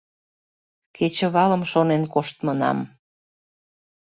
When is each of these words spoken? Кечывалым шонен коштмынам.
Кечывалым 0.95 1.61
шонен 1.71 2.03
коштмынам. 2.13 2.79